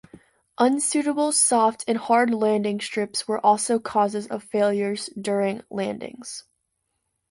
[0.59, 6.43] Unsuitable soft and hard landing strips were also causes of failures during landings.